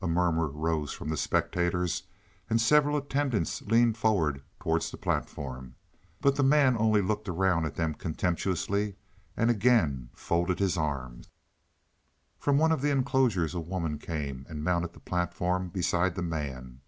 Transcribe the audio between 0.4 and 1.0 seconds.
rose